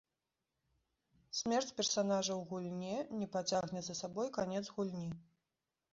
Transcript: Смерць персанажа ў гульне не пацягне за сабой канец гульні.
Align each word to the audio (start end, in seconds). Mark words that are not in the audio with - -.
Смерць 1.39 1.75
персанажа 1.81 2.33
ў 2.37 2.41
гульне 2.53 2.97
не 3.21 3.27
пацягне 3.39 3.81
за 3.89 3.95
сабой 4.03 4.27
канец 4.39 4.63
гульні. 4.79 5.07